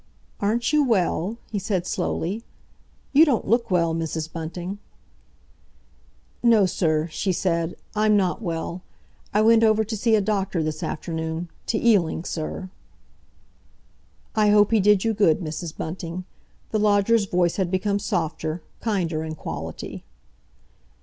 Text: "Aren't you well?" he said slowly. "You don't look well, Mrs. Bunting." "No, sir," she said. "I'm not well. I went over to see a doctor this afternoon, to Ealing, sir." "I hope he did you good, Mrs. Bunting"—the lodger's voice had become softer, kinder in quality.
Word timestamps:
"Aren't 0.39 0.73
you 0.73 0.83
well?" 0.83 1.37
he 1.51 1.59
said 1.59 1.85
slowly. 1.85 2.43
"You 3.13 3.23
don't 3.23 3.47
look 3.47 3.69
well, 3.69 3.93
Mrs. 3.93 4.33
Bunting." 4.33 4.79
"No, 6.41 6.65
sir," 6.65 7.07
she 7.11 7.31
said. 7.31 7.75
"I'm 7.93 8.17
not 8.17 8.41
well. 8.41 8.81
I 9.31 9.43
went 9.43 9.63
over 9.63 9.83
to 9.83 9.95
see 9.95 10.15
a 10.15 10.19
doctor 10.19 10.63
this 10.63 10.81
afternoon, 10.81 11.49
to 11.67 11.77
Ealing, 11.79 12.23
sir." 12.23 12.71
"I 14.35 14.49
hope 14.49 14.71
he 14.71 14.79
did 14.79 15.03
you 15.05 15.13
good, 15.13 15.39
Mrs. 15.39 15.77
Bunting"—the 15.77 16.79
lodger's 16.79 17.25
voice 17.27 17.57
had 17.57 17.69
become 17.69 17.99
softer, 17.99 18.63
kinder 18.79 19.23
in 19.23 19.35
quality. 19.35 20.03